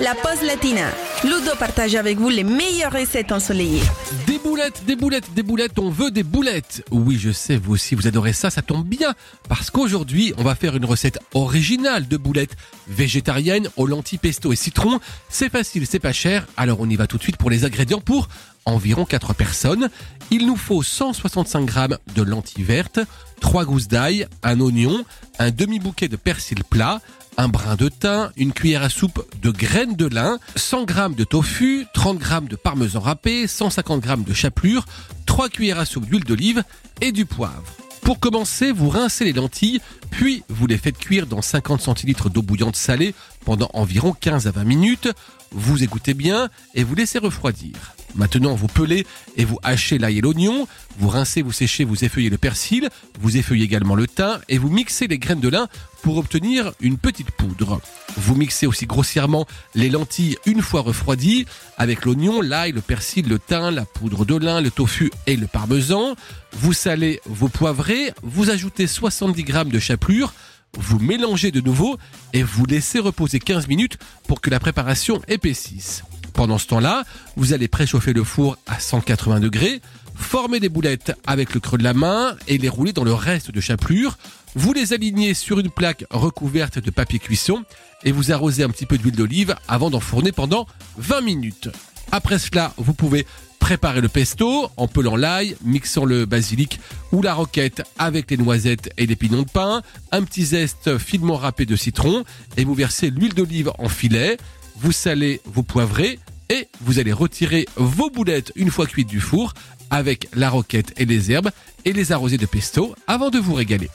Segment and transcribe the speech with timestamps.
[0.00, 0.90] la pause latina.
[1.22, 3.82] Ludo partage avec vous les meilleures recettes ensoleillées.
[4.26, 6.84] Des boulettes, des boulettes, des boulettes, on veut des boulettes.
[6.90, 9.14] Oui, je sais, vous aussi, vous adorez ça, ça tombe bien.
[9.48, 12.56] Parce qu'aujourd'hui, on va faire une recette originale de boulettes
[12.88, 15.00] végétariennes aux lentilles pesto et citron.
[15.28, 16.46] C'est facile, c'est pas cher.
[16.56, 18.28] Alors on y va tout de suite pour les ingrédients pour
[18.66, 19.88] environ 4 personnes.
[20.30, 23.00] Il nous faut 165 g de lentilles vertes,
[23.40, 25.04] 3 gousses d'ail, un oignon,
[25.38, 27.00] un demi-bouquet de persil plat,
[27.36, 31.24] un brin de thym, une cuillère à soupe de graines de lin, 100 g de
[31.24, 34.86] tofu, 30 g de parmesan râpé, 150 g de chapelure,
[35.26, 36.62] 3 cuillères à soupe d'huile d'olive
[37.00, 37.64] et du poivre.
[38.02, 42.42] Pour commencer, vous rincez les lentilles, puis vous les faites cuire dans 50 centilitres d'eau
[42.42, 45.08] bouillante salée pendant environ 15 à 20 minutes.
[45.52, 47.94] Vous écoutez bien et vous laissez refroidir.
[48.16, 52.30] Maintenant, vous pelez et vous hachez l'ail et l'oignon, vous rincez, vous séchez, vous effeuillez
[52.30, 52.88] le persil,
[53.20, 55.68] vous effeuillez également le thym et vous mixez les graines de lin
[56.02, 57.80] pour obtenir une petite poudre.
[58.16, 63.40] Vous mixez aussi grossièrement les lentilles une fois refroidies avec l'oignon, l'ail, le persil, le
[63.40, 66.14] thym, la poudre de lin, le tofu et le parmesan.
[66.52, 70.32] Vous salez, vous poivrez, vous ajoutez 70 g de chapelure,
[70.78, 71.98] vous mélangez de nouveau
[72.32, 76.02] et vous laissez reposer 15 minutes pour que la préparation épaississe.
[76.32, 77.04] Pendant ce temps-là,
[77.36, 79.80] vous allez préchauffer le four à 180 degrés,
[80.14, 83.50] former des boulettes avec le creux de la main et les rouler dans le reste
[83.50, 84.18] de chapelure.
[84.56, 87.64] Vous les alignez sur une plaque recouverte de papier cuisson
[88.04, 90.66] et vous arrosez un petit peu d'huile d'olive avant d'enfourner pendant
[90.98, 91.68] 20 minutes.
[92.12, 93.26] Après cela, vous pouvez
[93.64, 96.80] préparer le pesto en pelant l'ail, mixant le basilic
[97.12, 99.80] ou la roquette avec les noisettes et les pignons de pain,
[100.12, 102.24] un petit zeste finement râpé de citron
[102.58, 104.36] et vous versez l'huile d'olive en filet
[104.76, 106.18] vous salez, vous poivrez
[106.50, 109.54] et vous allez retirer vos boulettes une fois cuites du four
[109.88, 111.50] avec la roquette et les herbes
[111.86, 113.88] et les arroser de pesto avant de vous régaler.